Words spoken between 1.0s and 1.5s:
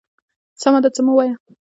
مه وايه.